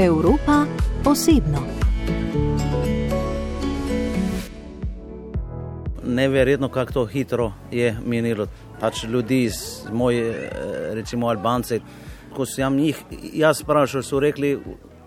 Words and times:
Evropa 0.00 0.66
osebno. 1.04 1.58
Neverjetno, 6.04 6.68
kako 6.68 6.92
to 6.92 7.06
hitro 7.06 7.52
je 7.70 7.96
minilo. 8.06 8.46
Pač 8.80 9.04
ljudi 9.04 9.42
iz 9.42 9.84
moje, 9.92 10.50
recimo 10.92 11.28
Albance, 11.28 11.80
ko 12.36 12.46
sem 12.46 12.78
jih 12.78 13.02
jaz 13.32 13.60
sprašal, 13.60 14.02
so 14.02 14.20
rekli, 14.20 14.58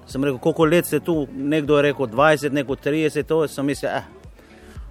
sem 0.06 0.24
rekel, 0.24 0.38
koliko 0.38 0.66
let 0.66 0.86
ste 0.86 1.00
tu, 1.00 1.28
nekdo 1.34 1.78
je 1.78 1.82
rekel 1.82 2.06
20, 2.06 2.52
neko 2.52 2.76
30, 2.76 3.24
to 3.24 3.48
sem 3.48 3.66
mislil, 3.66 3.90
eh. 3.90 4.23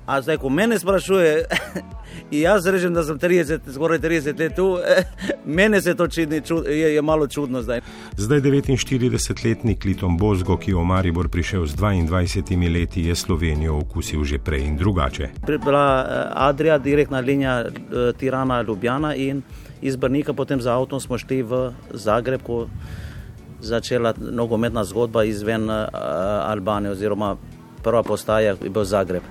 A 0.07 0.23
zdaj, 0.23 0.37
ko 0.43 0.49
mene 0.49 0.79
sprašuje, 0.79 1.45
jaz 2.45 2.67
rečem, 2.67 2.95
da 2.95 3.05
sem 3.07 3.19
30, 3.19 3.71
skoraj 3.75 3.99
30 3.99 4.41
let 4.41 4.57
tu, 4.57 4.79
mene 5.59 5.81
se 5.81 5.95
to 5.95 6.09
čini, 6.09 6.43
je, 6.67 6.95
je 6.95 7.03
malo 7.03 7.27
čudno 7.27 7.63
zdaj. 7.63 7.81
Zdaj 8.17 8.41
49-letnik 8.41 9.85
Litom 9.85 10.19
Bozgo, 10.19 10.57
ki 10.57 10.71
je 10.71 10.77
v 10.77 10.85
Maribor 10.85 11.29
prišel 11.29 11.67
z 11.67 11.77
22 11.77 12.73
leti, 12.73 13.07
je 13.07 13.15
Slovenijo 13.15 13.79
okusil 13.79 14.25
že 14.25 14.39
prej 14.39 14.67
in 14.67 14.77
drugače. 14.77 15.29
Bila 15.47 16.07
Adria, 16.35 16.79
direktna 16.79 17.21
linija 17.21 17.65
Tirana 18.19 18.63
Ljubljana 18.63 19.15
in 19.15 19.43
iz 19.83 19.97
Brnika 19.97 20.33
potem 20.33 20.61
za 20.61 20.75
avtom 20.79 21.01
smo 21.01 21.19
šli 21.19 21.43
v 21.43 21.73
Zagreb, 21.95 22.43
ko 22.43 22.67
začela 23.61 24.15
nogometna 24.19 24.85
zgodba 24.85 25.25
izven 25.25 25.71
Albanije 25.71 26.91
oziroma 26.91 27.37
prva 27.83 28.03
postaja 28.03 28.55
je 28.63 28.71
bil 28.71 28.85
Zagreb. 28.85 29.23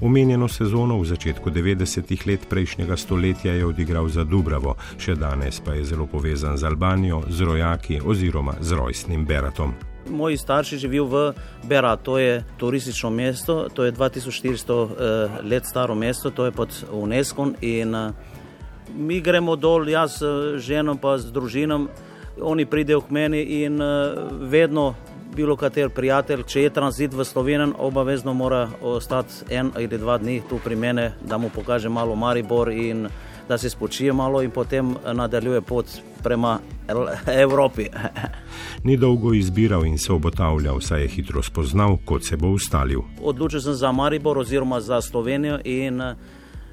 Omenjeno 0.00 0.48
sezono 0.48 1.00
v 1.00 1.08
začetku 1.08 1.50
90-ih 1.50 2.26
let 2.26 2.44
prejšnjega 2.50 2.96
stoletja 2.96 3.52
je 3.56 3.64
odigral 3.64 4.08
za 4.12 4.28
Dubravo, 4.28 4.74
še 5.00 5.14
danes 5.16 5.56
pa 5.64 5.72
je 5.72 5.86
zelo 5.88 6.04
povezan 6.04 6.60
z 6.60 6.68
Albanijo, 6.68 7.22
z 7.32 7.40
rojaki 7.40 8.00
oziroma 8.04 8.60
z 8.60 8.76
rojstnim 8.76 9.24
Beratom. 9.24 9.72
Moji 10.12 10.36
starši 10.36 10.78
živijo 10.78 11.06
v 11.08 11.22
Berat, 11.64 12.04
to 12.04 12.18
je 12.20 12.44
turistično 12.60 13.10
mesto, 13.10 13.68
to 13.72 13.88
je 13.88 13.92
2400 13.92 15.40
let 15.48 15.64
staro 15.64 15.94
mesto, 15.94 16.30
to 16.30 16.44
je 16.44 16.52
pod 16.52 16.76
UNESCO. 16.92 17.56
In 17.64 17.96
mi 18.92 19.20
gremo 19.20 19.56
dol, 19.56 19.88
jaz 19.88 20.20
z 20.20 20.60
ženo 20.60 21.00
pa 21.00 21.16
z 21.16 21.32
družinom, 21.32 21.88
oni 22.44 22.68
pridejo 22.68 23.00
k 23.00 23.10
meni 23.10 23.64
in 23.64 23.80
vedno 24.44 24.92
bilo 25.36 25.56
kater 25.56 25.90
prijatelj, 25.90 26.42
če 26.48 26.62
je 26.62 26.70
tranzit 26.72 27.14
v 27.14 27.24
Slovenijo, 27.24 27.74
obavezno 27.78 28.32
mora 28.34 28.68
ostati 28.82 29.44
en 29.52 29.70
ali 29.76 29.88
dva 29.98 30.16
dni 30.18 30.40
tu 30.48 30.58
pri 30.64 30.76
meni, 30.76 31.10
da 31.20 31.38
mu 31.38 31.50
pokaže 31.54 31.88
malo 31.88 32.16
Maribor 32.16 32.70
in 32.72 33.08
da 33.48 33.58
se 33.58 33.70
spočije 33.70 34.12
malo 34.12 34.42
in 34.42 34.50
potem 34.50 34.94
nadaljuje 35.12 35.60
pot 35.60 35.86
prema 36.22 36.58
Evropi. 37.42 37.86
Ni 38.86 38.96
dolgo 38.96 39.34
izbiral 39.34 39.86
in 39.86 39.98
se 39.98 40.12
obotavljal, 40.12 40.80
saj 40.80 41.02
je 41.02 41.08
hitro 41.08 41.42
spoznal, 41.42 41.96
kot 42.04 42.24
se 42.24 42.36
bo 42.36 42.48
ustalil. 42.48 43.00
Odločil 43.22 43.60
sem 43.60 43.74
za 43.74 43.92
Maribor 43.92 44.38
oziroma 44.38 44.80
za 44.80 45.00
Slovenijo 45.00 45.58
in 45.64 46.02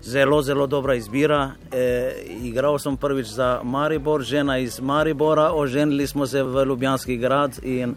zelo, 0.02 0.42
zelo 0.42 0.68
dobra 0.68 0.96
izbira. 0.96 1.52
E, 1.72 2.14
igral 2.44 2.80
sem 2.80 2.98
prvič 2.98 3.28
za 3.28 3.60
Maribor, 3.64 4.24
žena 4.24 4.58
iz 4.58 4.80
Maribora, 4.80 5.52
oženili 5.54 6.08
smo 6.08 6.28
se 6.28 6.44
v 6.44 6.66
Ljubljanski 6.66 7.18
grad 7.18 7.60
in 7.64 7.96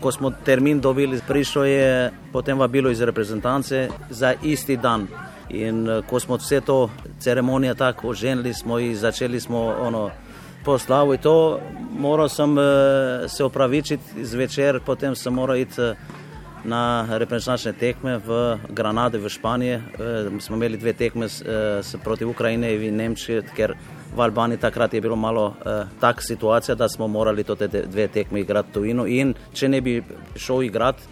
ko 0.00 0.12
smo 0.12 0.30
termin 0.30 0.80
dobili, 0.80 1.20
prišlo 1.28 1.64
je 1.64 2.12
potem 2.32 2.58
vabilo 2.58 2.90
iz 2.90 3.00
reprezentance 3.00 3.88
za 4.10 4.34
isti 4.42 4.76
dan. 4.76 5.06
In 5.48 6.02
ko 6.06 6.20
smo 6.20 6.36
vse 6.36 6.60
to 6.60 6.90
ceremonijo 7.18 7.74
tako 7.74 8.08
oženili, 8.08 8.54
smo 8.54 8.78
in 8.78 8.96
začeli 8.96 9.40
smo 9.40 9.74
ono 9.80 10.10
poslavo 10.64 11.14
in 11.14 11.20
to, 11.20 11.60
moral 11.98 12.28
sem 12.28 12.56
se 13.28 13.44
opravičiti 13.44 14.24
zvečer, 14.24 14.80
potem 14.86 15.16
sem 15.16 15.34
moral 15.34 15.56
iti 15.56 15.80
na 16.64 17.06
reprezentančne 17.10 17.72
tekme 17.72 18.18
v 18.18 18.58
Granadi 18.68 19.18
v 19.18 19.28
Španiji. 19.28 19.78
Smo 20.40 20.56
imeli 20.56 20.76
dve 20.76 20.92
tekme 20.92 21.26
proti 22.04 22.24
Ukrajini 22.24 22.74
in 22.86 22.96
Nemčiji, 22.96 23.42
ker 23.56 23.74
v 24.16 24.20
Albaniji 24.20 24.58
takrat 24.58 24.94
je 24.94 25.00
bilo 25.00 25.16
malo 25.16 25.54
eh, 25.66 25.84
tak 26.00 26.22
situacija, 26.22 26.74
da 26.74 26.88
smo 26.88 27.08
morali 27.08 27.44
to 27.44 27.54
te 27.54 27.68
dve 27.68 28.08
tekme 28.08 28.40
igrati 28.40 28.72
tujino 28.72 29.06
in 29.06 29.34
če 29.52 29.68
ne 29.68 29.80
bi 29.80 30.02
šel 30.36 30.62
igrati, 30.62 31.02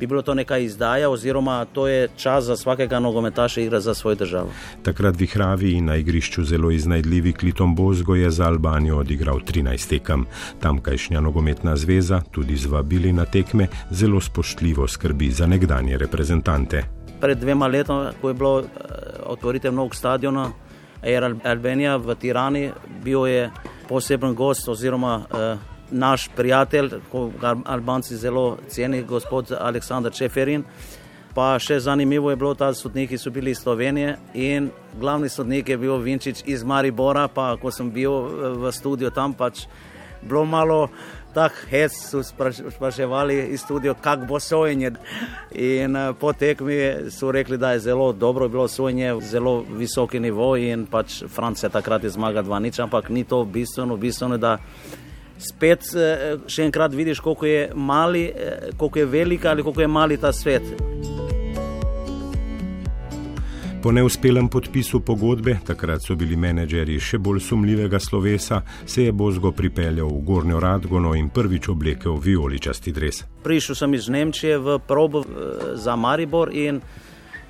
bi 0.00 0.06
bilo 0.06 0.22
to 0.22 0.34
neka 0.34 0.58
izdaja 0.58 1.10
oziroma 1.10 1.64
to 1.64 1.88
je 1.88 2.08
čas 2.16 2.44
za 2.44 2.52
vsakega 2.52 3.00
nogometaša 3.00 3.60
igra 3.60 3.80
za 3.80 3.94
svojo 3.94 4.14
državo. 4.14 4.48
Takrat 4.82 5.16
vihravi 5.16 5.72
in 5.72 5.84
na 5.84 5.96
igrišču 5.96 6.44
zelo 6.44 6.70
iznajdljivi 6.70 7.32
Kliton 7.32 7.74
Bozgo 7.74 8.14
je 8.14 8.30
za 8.30 8.46
Albanijo 8.46 8.98
odigral 8.98 9.38
13 9.38 9.88
tekem. 9.88 10.26
Tamkajšnja 10.60 11.20
nogometna 11.20 11.76
zveza, 11.76 12.22
tudi 12.30 12.56
z 12.56 12.66
vabili 12.66 13.12
na 13.12 13.24
tekme, 13.24 13.66
zelo 13.90 14.20
spoštljivo 14.20 14.88
skrbi 14.88 15.30
za 15.30 15.46
nekdanje 15.46 15.98
reprezentante. 15.98 16.82
Pred 17.20 17.38
dvema 17.38 17.66
letoma, 17.66 18.12
ko 18.20 18.28
je 18.28 18.34
bilo 18.34 18.64
otvoritev 19.26 19.74
novega 19.74 19.94
stadiona, 19.94 20.50
Air 21.02 21.34
Albania 21.44 21.96
v 21.96 22.14
Tirani, 22.14 22.70
bil 23.04 23.26
je 23.26 23.50
poseben 23.88 24.34
gost 24.34 24.68
oziroma 24.68 25.22
eh, 25.22 25.56
naš 25.90 26.28
prijatelj, 26.36 26.90
ko 27.12 27.30
ga 27.40 27.56
Albanci 27.64 28.16
zelo 28.16 28.58
cenijo, 28.68 29.06
gospod 29.06 29.52
Aleksandr 29.60 30.12
Čeferin. 30.12 30.64
Pa 31.34 31.54
še 31.62 31.78
zanimivo 31.80 32.30
je 32.30 32.36
bilo, 32.36 32.54
da 32.54 32.72
sodniki 32.74 33.18
so 33.18 33.30
bili 33.30 33.50
iz 33.50 33.60
Slovenije 33.62 34.16
in 34.34 34.70
glavni 34.98 35.28
sodnik 35.28 35.68
je 35.68 35.78
bil 35.78 35.96
Vinčič 36.02 36.42
iz 36.46 36.64
Maribora, 36.64 37.28
pa 37.28 37.54
ko 37.56 37.70
sem 37.70 37.90
bil 37.90 38.12
v 38.58 38.72
studiu 38.74 39.10
tam, 39.14 39.34
pač 39.34 39.66
bilo 40.22 40.44
malo 40.44 40.88
tak 41.34 41.52
hec, 41.70 41.92
so 41.92 42.22
spraševali 42.70 43.48
iz 43.54 43.60
studio, 43.60 43.94
kak 43.94 44.26
bo 44.28 44.40
sojenje. 44.40 44.90
In 45.50 45.96
po 46.20 46.32
tekmi 46.32 47.10
so 47.10 47.30
rekli, 47.32 47.58
da 47.58 47.72
je 47.72 47.80
zelo 47.80 48.12
dobro 48.12 48.48
bilo 48.48 48.68
sojenje, 48.68 49.14
zelo 49.20 49.64
visoki 49.68 50.20
nivo 50.20 50.56
in 50.56 50.86
pač 50.86 51.22
Francija 51.28 51.68
takrat 51.68 52.04
je 52.04 52.10
zmaga 52.10 52.42
2-0, 52.42 52.82
ampak 52.82 53.08
ni 53.08 53.24
to 53.24 53.44
bistveno, 53.44 53.96
bistveno, 53.96 54.36
da 54.38 54.58
spet 55.38 55.86
še 56.46 56.64
enkrat 56.64 56.92
vidiš, 56.94 57.20
koliko 57.20 57.46
je 57.46 57.70
mali, 57.74 58.32
koliko 58.76 58.98
je 58.98 59.06
velika 59.06 59.50
ali 59.50 59.62
koliko 59.62 59.80
je 59.80 59.88
mali 59.88 60.16
ta 60.16 60.32
svet. 60.32 60.62
Po 63.82 63.92
neuspelem 63.92 64.48
podpisu 64.48 65.00
pogodbe, 65.00 65.54
takrat 65.66 66.02
so 66.04 66.12
bili 66.12 66.36
menedžeri 66.36 66.98
še 67.00 67.16
bolj 67.18 67.38
sumljivega 67.40 67.96
slovesa, 68.00 68.58
se 68.84 69.06
je 69.06 69.12
Bozgo 69.16 69.54
pripeljal 69.56 70.10
v 70.10 70.18
Gornjo 70.28 70.58
Radgono 70.60 71.14
in 71.16 71.30
prvič 71.32 71.70
oblekel 71.72 72.18
vijoličasti 72.20 72.92
dres. 72.92 73.22
Prišel 73.40 73.78
sem 73.80 73.94
iz 73.96 74.08
Nemčije 74.12 74.58
v 74.60 74.76
probo 74.84 75.22
za 75.80 75.96
Maribor 75.96 76.52
in 76.52 76.82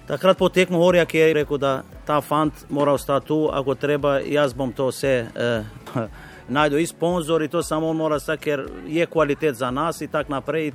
takrat 0.06 0.38
po 0.38 0.48
tekmu 0.48 0.78
Orjak 0.86 1.14
je 1.14 1.32
rekel, 1.34 1.58
da 1.58 1.82
ta 2.06 2.20
fant 2.22 2.62
mora 2.70 2.94
ostati 2.94 3.26
tu, 3.26 3.48
ako 3.50 3.74
treba, 3.74 4.20
jaz 4.22 4.54
bom 4.54 4.70
to 4.72 4.86
vse 4.94 5.14
eh, 5.26 6.06
najdel 6.60 6.78
iz 6.78 6.94
sponzorji, 6.94 7.48
to 7.48 7.62
samo 7.62 7.90
on 7.90 7.96
mora 7.96 8.20
stati, 8.22 8.44
ker 8.44 8.68
je 8.86 9.06
kvalitet 9.06 9.58
za 9.58 9.70
nas 9.70 10.00
in 10.00 10.14
tako 10.14 10.38
naprej. 10.38 10.70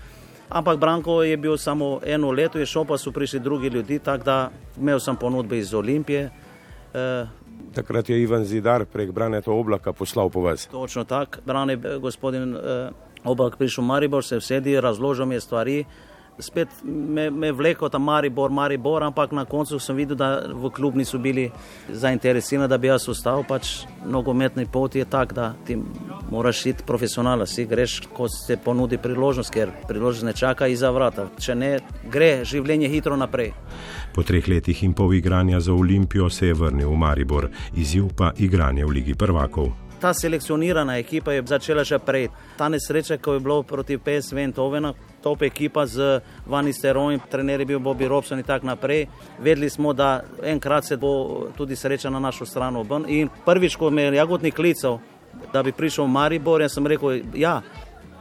Ampak 0.50 0.80
Branko 0.80 1.24
je 1.24 1.38
bil 1.38 1.58
samo 1.58 2.00
eno 2.06 2.32
leto, 2.32 2.60
je 2.60 2.66
šel 2.66 2.86
pa 2.86 2.98
so 2.98 3.12
prišli 3.12 3.40
drugi 3.40 3.68
ljudi, 3.70 4.00
tako 4.00 4.24
da 4.24 4.50
imel 4.78 5.00
sem 5.00 5.16
ponudbe 5.16 5.58
iz 5.58 5.74
Olimpije. 5.74 6.30
E, 6.94 7.26
Takrat 7.74 8.10
je 8.10 8.22
Ivan 8.22 8.46
Zidar 8.46 8.86
prek 8.86 9.12
Braneta 9.12 9.52
Oblaka 9.52 9.94
poslal 9.94 10.30
po 10.30 10.42
vas. 10.42 10.68
Točno 10.68 11.04
tako, 11.04 11.38
Brane, 11.46 11.78
gospodin 12.00 12.56
e, 12.56 12.90
Oblak 13.24 13.58
prišel 13.58 13.84
v 13.84 13.88
Maribor, 13.88 14.24
se 14.24 14.38
vsedi, 14.38 14.80
razložil 14.82 15.26
mi 15.26 15.36
je 15.36 15.42
stvari. 15.42 15.86
Spet 16.40 16.68
me, 16.84 17.30
me 17.30 17.52
vleko 17.52 17.90
tam 17.90 18.04
Maribor, 18.04 18.52
Maribor, 18.52 19.04
ampak 19.04 19.32
na 19.32 19.46
koncu 19.46 19.80
sem 19.80 19.96
videl, 19.96 20.18
da 20.20 20.44
v 20.52 20.70
klub 20.70 20.96
niso 20.96 21.18
bili 21.18 21.50
zainteresirani, 21.90 22.68
da 22.68 22.78
bi 22.78 22.88
jaz 22.88 23.08
ostal. 23.10 23.44
Pač 23.48 23.86
nogometni 24.06 24.68
pot 24.72 24.96
je 24.96 25.06
tak, 25.06 25.34
da 25.34 25.54
ti 25.66 25.80
moraš 26.32 26.66
iti 26.66 26.84
profesionalno, 26.88 27.46
si 27.46 27.66
greš, 27.66 28.02
ko 28.14 28.30
se 28.30 28.58
ponudi 28.58 28.98
priložnost, 28.98 29.54
ker 29.54 29.72
priložnost 29.88 30.26
ne 30.26 30.34
čaka 30.34 30.68
iza 30.68 30.92
vrata. 30.92 31.30
Če 31.40 31.56
ne, 31.56 31.72
gre 32.12 32.46
življenje 32.46 32.90
hitro 32.90 33.18
naprej. 33.18 33.54
Po 34.16 34.24
treh 34.24 34.48
letih 34.48 34.84
in 34.84 34.94
pol 34.94 35.14
igranja 35.14 35.60
za 35.60 35.74
Olimpijo 35.74 36.30
se 36.30 36.48
je 36.48 36.54
vrnil 36.54 36.90
v 36.90 37.00
Maribor, 37.00 37.50
izziv 37.76 38.12
pa 38.18 38.32
igranje 38.38 38.86
v 38.86 39.00
Ligi 39.00 39.16
prvakov. 39.16 39.74
Ta 40.00 40.14
selekcionirana 40.14 40.98
ekipa 41.00 41.34
je 41.34 41.44
začela 41.48 41.84
še 41.88 41.98
prej. 42.04 42.28
Ta 42.60 42.68
nesreča, 42.70 43.18
ko 43.18 43.34
je 43.34 43.40
bilo 43.40 43.64
proti 43.64 43.98
PSV 43.98 44.44
in 44.44 44.54
Tovena, 44.54 44.92
top 45.24 45.42
ekipa 45.48 45.86
z 45.88 46.20
Vani 46.46 46.74
Sterojem, 46.74 47.24
trener 47.32 47.64
je 47.64 47.66
bil 47.66 47.80
Bobby 47.80 48.08
Robson 48.08 48.40
in 48.40 48.46
tako 48.46 48.68
naprej. 48.68 49.08
Vedeli 49.40 49.70
smo, 49.70 49.94
da 49.94 50.22
enkrat 50.44 50.86
se 50.86 50.98
bo 50.98 51.48
tudi 51.58 51.76
sreča 51.76 52.10
na 52.10 52.20
našo 52.20 52.46
stran 52.46 52.76
obrn. 52.76 53.08
In 53.08 53.32
prvič, 53.46 53.80
ko 53.80 53.90
me 53.90 54.04
je 54.04 54.16
jagodnik 54.20 54.56
klical, 54.56 55.00
da 55.54 55.64
bi 55.64 55.72
prišel 55.72 56.06
v 56.06 56.12
Maribor, 56.12 56.62
jaz 56.62 56.74
sem 56.74 56.88
rekel, 56.88 57.22
ja, 57.34 57.62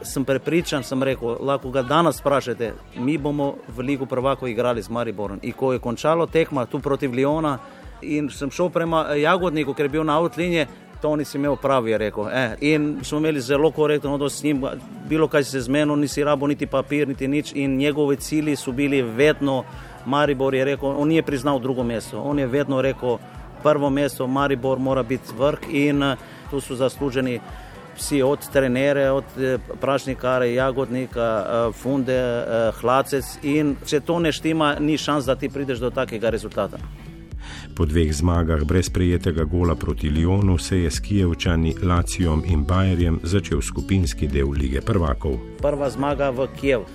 sem 0.01 0.25
prepričan, 0.25 0.83
sem 0.83 1.03
rekel, 1.03 1.37
lahko 1.39 1.71
ga 1.71 1.83
danes 1.83 2.17
sprašujete, 2.17 2.73
mi 2.95 3.17
bomo 3.17 3.55
v 3.67 3.81
Ligu 3.81 4.05
prvako 4.05 4.47
igrali 4.47 4.81
z 4.81 4.89
Mariborom. 4.89 5.39
In 5.43 5.53
ko 5.53 5.73
je 5.73 5.79
končalo 5.79 6.25
tekma 6.25 6.65
tu 6.65 6.79
proti 6.79 7.07
Liona, 7.07 7.57
in 8.01 8.29
sem 8.29 8.51
šel 8.51 8.69
prema 8.69 9.15
Jagodniku, 9.15 9.73
ker 9.73 9.85
je 9.85 9.89
bil 9.89 10.03
na 10.03 10.19
avtlinje, 10.19 10.67
To 11.01 11.15
nisi 11.15 11.37
imel 11.37 11.55
prav, 11.55 11.87
je 11.87 11.97
rekel. 11.97 12.29
Eh. 12.31 12.55
In 12.61 12.99
smo 13.03 13.17
imeli 13.17 13.41
zelo 13.41 13.71
korektno 13.71 14.13
odnos 14.13 14.39
s 14.39 14.43
njim, 14.43 14.63
bilo 15.09 15.27
kaj 15.27 15.43
se 15.43 15.61
zmenilo, 15.61 15.95
nisi 15.95 16.23
rabo 16.23 16.47
niti 16.47 16.65
papir, 16.67 17.07
niti 17.07 17.27
nič. 17.27 17.51
In 17.55 17.77
njegove 17.77 18.15
cilji 18.15 18.55
so 18.55 18.71
bili 18.71 19.01
vedno, 19.01 19.63
Maribor 20.05 20.55
je 20.55 20.65
rekel, 20.65 20.89
on 20.97 21.11
je 21.11 21.23
priznal 21.23 21.59
drugo 21.59 21.83
mesto. 21.83 22.21
On 22.21 22.39
je 22.39 22.47
vedno 22.47 22.81
rekel, 22.81 23.17
prvo 23.63 23.89
mesto, 23.89 24.27
Maribor 24.27 24.79
mora 24.79 25.03
biti 25.03 25.33
vrh 25.37 25.59
in 25.69 26.03
uh, 26.03 26.17
tu 26.49 26.61
so 26.61 26.75
zasluženi 26.75 27.39
vsi 27.95 28.21
od 28.21 28.39
trenere, 28.53 29.11
od 29.11 29.23
eh, 29.37 29.57
prašnikara, 29.81 30.45
jagodnika, 30.45 31.45
eh, 31.45 31.71
funde, 31.73 32.17
eh, 32.17 32.71
hlacec 32.81 33.25
in 33.43 33.75
če 33.85 33.99
to 33.99 34.19
ne 34.19 34.31
štima, 34.31 34.75
ni 34.79 34.97
šans, 34.97 35.25
da 35.25 35.35
ti 35.35 35.49
prideš 35.49 35.79
do 35.79 35.89
takega 35.89 36.29
rezultata. 36.29 36.77
Po 37.75 37.85
dveh 37.85 38.13
zmagah 38.13 38.63
brez 38.63 38.89
prijetega 38.89 39.43
gola 39.43 39.75
proti 39.75 40.09
Lyonu 40.09 40.57
se 40.57 40.79
je 40.79 40.91
s 40.91 40.99
Kijevčani, 40.99 41.75
Lacijom 41.83 42.43
in 42.47 42.63
Bajerjem 42.63 43.19
začel 43.23 43.61
skupinski 43.61 44.27
del 44.27 44.51
lige 44.51 44.81
prvakov. 44.81 45.35
Prva 45.61 45.89
zmaga 45.89 46.29
v 46.29 46.47
Kijev. 46.59 46.85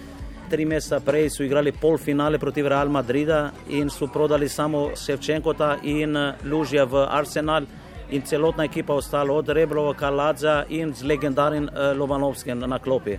Tri 0.51 0.65
meseca 0.65 0.99
prej 1.01 1.29
so 1.31 1.45
igrali 1.45 1.73
polfinale 1.73 2.39
proti 2.39 2.63
Real 2.63 2.89
Madrida 2.89 3.53
in 3.69 3.91
so 3.91 4.07
prodali 4.07 4.49
samo 4.49 4.91
Sevčenkota 4.97 5.77
in 5.83 6.17
Lužja 6.45 6.85
v 6.85 7.07
Arsenal 7.07 7.67
in 8.11 8.23
celotna 8.23 8.65
ekipa 8.65 8.95
ostala 8.95 9.33
od 9.33 9.49
Rebrova, 9.49 9.95
Kaladza 9.95 10.65
in 10.69 10.95
z 10.95 11.03
legendarnim 11.03 11.65
uh, 11.65 11.99
Lobanovskim 11.99 12.59
na 12.59 12.79
klopi. 12.79 13.19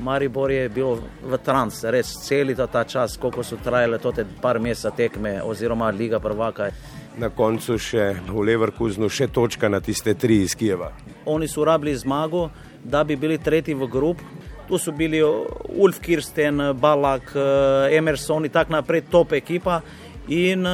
Maribor 0.00 0.50
je 0.50 0.68
bil 0.68 0.96
v 1.22 1.38
trans, 1.44 1.84
res 1.84 2.14
celi 2.24 2.54
ta, 2.56 2.84
čas, 2.84 3.16
koliko 3.20 3.44
so 3.44 3.58
trajale 3.64 3.98
te 3.98 4.24
par 4.40 4.58
mesecev 4.58 4.96
tekme 4.96 5.42
oziroma 5.42 5.90
Liga 5.90 6.20
prvaka. 6.20 6.70
Na 7.18 7.28
koncu 7.28 7.76
še 7.78 8.14
v 8.28 8.44
Leverkusenu 8.46 9.08
še 9.08 9.28
točka 9.28 9.68
na 9.68 9.80
tiste 9.80 10.14
tri 10.14 10.40
iz 10.42 10.54
Kijeva. 10.54 10.92
Oni 11.26 11.48
so 11.48 11.64
rabili 11.64 11.96
zmago, 11.96 12.48
da 12.84 13.04
bi 13.04 13.16
bili 13.16 13.38
tretji 13.38 13.74
v 13.74 13.88
grup. 13.90 14.22
Tu 14.68 14.78
so 14.78 14.92
bili 14.92 15.20
Ulf 15.20 15.98
Kirsten, 16.00 16.62
Balak, 16.80 17.34
eh, 17.34 17.96
Emerson 17.98 18.44
in 18.44 18.50
tako 18.50 18.72
naprej, 18.72 19.02
top 19.10 19.32
ekipa 19.32 19.82
in 20.30 20.66
uh, 20.66 20.72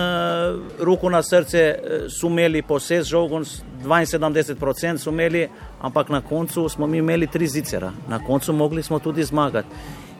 roko 0.79 1.11
na 1.11 1.23
srce 1.23 1.75
uh, 1.75 2.11
so 2.13 2.27
imeli 2.27 2.63
po 2.63 2.77
vse 2.77 3.03
žogon, 3.03 3.45
72% 3.85 4.99
so 4.99 5.11
imeli, 5.11 5.49
ampak 5.81 6.09
na 6.09 6.21
koncu 6.21 6.69
smo 6.69 6.87
mi 6.87 6.99
imeli 6.99 7.27
tri 7.27 7.47
zicera, 7.49 7.93
na 8.09 8.19
koncu 8.25 8.53
mogli 8.53 8.83
smo 8.83 8.99
tudi 8.99 9.25
zmagati. 9.25 9.69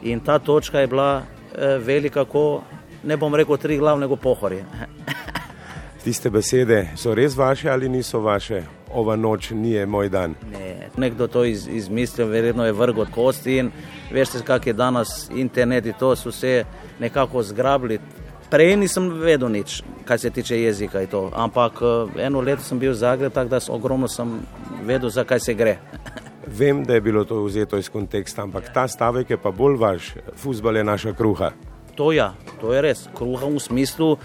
In 0.03 0.19
ta 0.19 0.39
točka 0.39 0.79
je 0.79 0.87
bila 0.87 1.17
uh, 1.17 1.85
velika, 1.85 2.25
ko 2.25 2.63
ne 3.03 3.17
bom 3.17 3.35
rekel 3.35 3.57
tri 3.57 3.77
glavnega 3.77 4.15
pohorja. 4.15 4.65
Tiste 6.03 6.29
besede 6.29 6.87
so 6.95 7.13
res 7.15 7.35
vaše 7.35 7.69
ali 7.69 7.89
niso 7.89 8.19
vaše? 8.19 8.63
Ova 8.93 9.15
noč 9.15 9.49
ni 9.51 9.85
moj 9.85 10.09
dan. 10.09 10.35
Ne, 10.51 10.87
nekdo 10.97 11.27
to 11.27 11.43
iz, 11.43 11.67
izmislil, 11.67 12.27
verjetno 12.27 12.65
je 12.65 12.71
vrg 12.71 12.97
od 12.97 13.11
kosti 13.11 13.57
in 13.57 13.71
veste, 14.11 14.39
kak 14.43 14.67
je 14.67 14.73
danes 14.73 15.29
internet 15.29 15.85
in 15.85 15.93
to 15.99 16.15
so 16.15 16.31
se 16.31 16.63
nekako 16.99 17.43
zgrabili. 17.43 17.99
Prej 18.47 18.77
nisem 18.79 19.09
vedel 19.19 19.49
nič, 19.51 19.81
kar 20.07 20.19
se 20.19 20.29
tiče 20.29 20.61
jezika 20.61 21.03
to, 21.11 21.27
ampak 21.35 21.81
eh, 21.81 22.25
eno 22.27 22.41
leto 22.41 22.63
sem 22.63 22.79
bil 22.79 22.91
v 22.91 22.95
Zagrebu, 22.95 23.33
tako 23.35 23.49
da 23.49 23.59
ogromno 23.69 24.07
sem 24.07 24.39
vedel, 24.87 25.09
zakaj 25.09 25.39
se 25.39 25.53
gre. 25.53 25.77
Vem, 26.59 26.83
da 26.83 26.93
je 26.93 27.01
bilo 27.01 27.25
to 27.27 27.43
vzeto 27.43 27.77
iz 27.77 27.89
konteksta, 27.89 28.41
ampak 28.47 28.71
ta 28.73 28.87
stavek 28.87 29.29
je 29.29 29.37
pa 29.37 29.51
bolj 29.51 29.75
vaš, 29.75 30.13
futbol 30.35 30.77
je 30.77 30.83
naša 30.83 31.13
kruha. 31.13 31.51
To, 31.95 32.11
ja, 32.11 32.33
to 32.61 32.71
je 32.73 32.81
res, 32.81 33.09
kruha 33.17 33.51
v 33.51 33.59
smislu. 33.59 34.15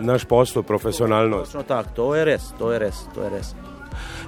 Naš 0.00 0.24
posel, 0.24 0.62
profesionalnost. 0.62 1.56
Tak, 1.66 1.92
to 1.92 2.14
je 2.14 2.24
res, 2.24 2.54
to 2.58 2.72
je 2.72 2.78
res. 2.78 3.04
To 3.14 3.26
je 3.26 3.30
res. 3.34 3.52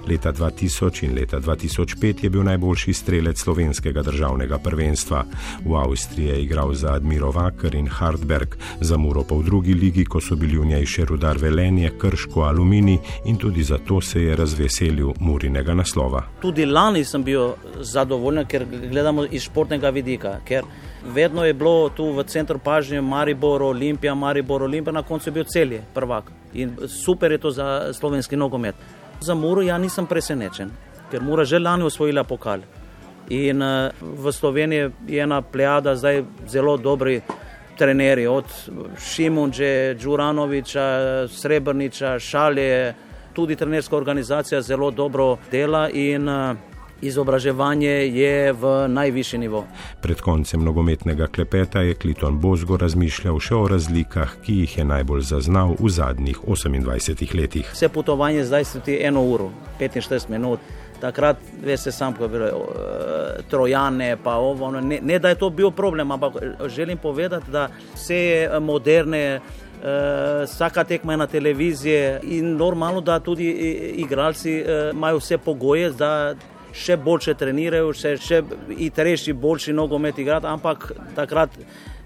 Leta 0.08 0.32
2000 0.32 1.05
in 1.05 1.14
leta 1.14 1.40
2005 1.40 2.25
je 2.25 2.31
bil 2.31 2.44
najboljši 2.44 2.93
strelec 2.93 3.40
slovenskega 3.40 4.02
državnega 4.02 4.58
prvenstva. 4.58 5.25
V 5.64 5.76
Avstriji 5.76 6.26
je 6.26 6.43
igral 6.43 6.75
za 6.75 6.94
Admiro 6.94 7.31
Vaker 7.31 7.75
in 7.75 7.88
Hartberg, 7.88 8.56
za 8.81 8.96
Muro 8.96 9.25
pa 9.25 9.34
v 9.34 9.43
drugi 9.43 9.75
ligi, 9.75 10.05
ko 10.05 10.20
so 10.20 10.37
bili 10.37 10.58
v 10.58 10.66
njej 10.75 10.87
še 10.87 11.05
rudar 11.11 11.38
Velenje, 11.38 11.90
Krško, 11.99 12.44
Alumini 12.49 12.99
in 13.25 13.37
tudi 13.37 13.62
zato 13.62 14.00
se 14.00 14.22
je 14.22 14.37
razveselil 14.37 15.12
Murinega 15.20 15.75
naslova. 15.75 16.25
Tudi 16.40 16.66
lani 16.66 17.05
sem 17.05 17.25
bil 17.25 17.55
zadovoljen, 17.81 18.46
ker 18.46 18.66
gledamo 18.90 19.25
iz 19.31 19.43
športnega 19.49 19.90
vidika. 19.90 20.38
Vedno 21.05 21.44
je 21.44 21.55
bilo 21.55 21.88
tu 21.88 22.12
v 22.12 22.25
centru 22.25 22.58
pažnje 22.58 23.00
Maribor, 23.00 23.62
Olimpija, 23.62 24.14
Maribor, 24.14 24.62
Olimpija, 24.62 24.93
na 24.93 25.02
koncu 25.02 25.28
je 25.28 25.32
bil 25.32 25.44
celje, 25.44 25.82
prvak. 25.94 26.32
In 26.55 26.76
super 26.88 27.32
je 27.32 27.38
to 27.38 27.50
za 27.50 27.93
slovenski 27.93 28.37
nogomet. 28.37 28.75
Za 29.25 29.35
Muro 29.35 29.62
ja 29.62 29.79
nisem 29.81 30.05
presenečen, 30.06 30.69
ker 31.11 31.23
Mura 31.25 31.44
že 31.49 31.59
lani 31.59 31.87
osvojila 31.88 32.26
pokal. 32.29 32.61
In 33.32 33.62
uh, 33.62 33.88
v 34.00 34.32
Sloveniji 34.32 34.91
je 35.09 35.23
ena 35.23 35.41
plejada 35.41 35.94
zdaj 35.97 36.21
zelo 36.47 36.76
dobri 36.76 37.23
trenerji, 37.79 38.26
od 38.26 38.44
Šimunče, 39.00 39.97
Đuranoviča, 39.97 40.85
Srebrniča, 41.32 42.19
Šalje, 42.19 42.94
tudi 43.32 43.56
trenerska 43.56 43.97
organizacija 43.97 44.61
zelo 44.61 44.91
dobro 44.91 45.38
dela 45.50 45.88
in 45.88 46.29
uh, 46.29 46.74
izobraževanje 47.06 47.90
je 47.90 48.52
v 48.52 48.88
najvišji 48.88 49.38
nivo. 49.38 49.64
Pred 50.00 50.20
koncem 50.20 50.64
nogometnega 50.64 51.26
klepeta 51.26 51.80
je 51.80 51.94
Kliton 51.94 52.38
Bozgo 52.40 52.76
razmišljal 52.76 53.40
še 53.40 53.54
o 53.54 53.66
razlikah, 53.68 54.36
ki 54.44 54.60
jih 54.64 54.78
je 54.78 54.84
najbolj 54.84 55.26
zaznal 55.28 55.76
v 55.80 55.90
zadnjih 55.90 56.40
28 56.46 57.34
letih. 57.36 57.68
Vse 57.72 57.88
potovanje 57.88 58.44
zdaj 58.44 58.64
se 58.64 58.80
ti 58.80 58.98
eno 59.02 59.22
uro, 59.22 59.50
45 59.80 60.30
minut. 60.30 60.60
Takrat, 61.00 61.36
veste, 61.60 61.92
sam, 61.92 62.14
ko 62.16 62.24
je 62.24 62.30
bilo 62.32 62.46
uh, 62.46 63.42
trojane, 63.50 64.14
pa 64.16 64.38
ovo, 64.40 64.70
ne, 64.70 65.00
ne 65.02 65.18
da 65.18 65.28
je 65.28 65.38
to 65.40 65.50
bil 65.50 65.70
problem, 65.70 66.10
ampak 66.14 66.38
želim 66.72 66.98
povedati, 66.98 67.50
da 67.50 67.66
vse 67.94 68.16
je 68.16 68.60
moderne, 68.60 69.40
uh, 69.40 70.44
vsaka 70.46 70.84
tekma 70.84 71.12
je 71.12 71.16
na 71.16 71.26
televiziji 71.26 71.98
in 72.38 72.56
normalno, 72.56 73.00
da 73.00 73.18
tudi 73.20 73.50
igralci 74.06 74.62
imajo 74.92 75.20
vse 75.20 75.38
pogoje, 75.38 75.90
da 75.90 76.34
še 76.75 76.97
boljše 77.00 77.35
trenirajo, 77.38 77.93
še, 77.97 78.17
še 78.21 78.43
hitrejši, 78.79 79.35
boljši 79.38 79.75
nogomet 79.76 80.19
igrati, 80.19 80.50
ampak 80.50 80.91
takrat, 81.15 81.55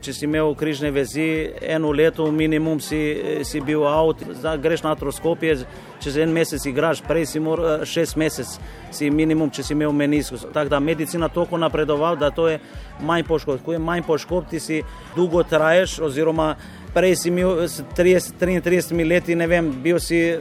če 0.00 0.12
si 0.14 0.24
imel 0.26 0.54
križne 0.54 0.90
vezi, 0.94 1.50
eno 1.62 1.90
leto 1.92 2.28
minimum 2.32 2.80
si, 2.80 3.00
si 3.44 3.60
bil 3.60 3.82
avt, 3.88 4.22
zdaj 4.38 4.58
greš 4.62 4.84
na 4.86 4.92
atroskopije, 4.94 5.56
čez 6.02 6.18
en 6.22 6.32
mesec 6.32 6.66
igraš, 6.70 7.02
prej 7.06 7.26
si 7.26 7.42
moral 7.42 7.84
šest 7.88 8.16
mesec, 8.20 8.54
si 8.94 9.10
minimum, 9.10 9.50
če 9.50 9.66
si 9.66 9.74
imel 9.74 9.92
meniskus. 9.92 10.46
Tako 10.54 10.70
da 10.70 10.80
medicina 10.80 11.28
toliko 11.28 11.58
napredoval, 11.58 12.17
da 12.17 12.31
to 12.31 12.48
je 12.48 12.60
manj 13.00 13.26
poškodb. 13.28 13.64
Ko 13.64 13.74
je 13.74 13.82
manj 13.82 14.06
poškodb, 14.06 14.48
ti 14.50 14.60
si 14.60 14.82
dolgo 15.17 15.43
traješ 15.43 15.98
oziroma 16.06 16.55
prej 16.94 17.17
si 17.17 17.28
imel 17.28 17.67
30, 17.96 18.38
33 18.40 19.08
let, 19.08 19.28
ne 19.28 19.46
vem, 19.46 19.70
bil 19.82 20.00
si 20.00 20.19
eh, 20.31 20.40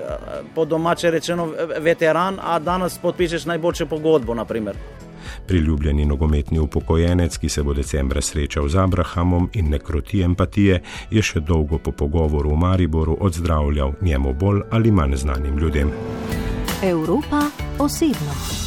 po 0.56 0.66
domače 0.66 1.12
rečeno 1.12 1.50
veteran, 1.80 2.40
a 2.42 2.60
danes 2.60 2.98
podpišeš 3.02 3.46
najboljše 3.46 3.86
pogodbo. 3.86 4.34
Naprimer. 4.34 5.07
Priljubljeni 5.48 6.06
nogometni 6.06 6.60
upokojenec, 6.60 7.38
ki 7.38 7.50
se 7.50 7.64
bo 7.64 7.74
decembra 7.74 8.22
srečal 8.22 8.68
z 8.68 8.76
Abrahamom 8.76 9.50
in 9.54 9.70
ne 9.70 9.80
kroti 9.80 10.22
empatije, 10.22 10.82
je 11.12 11.22
še 11.24 11.40
dolgo 11.40 11.78
po 11.78 11.92
pogovoru 11.92 12.52
v 12.52 12.62
Mariboru 12.68 13.18
odzdravljal 13.20 13.94
njemu 14.02 14.34
bolj 14.34 14.62
ali 14.72 14.92
manj 14.92 15.16
znanim 15.16 15.58
ljudem. 15.58 15.92
Evropa 16.84 17.42
osebno. 17.80 18.67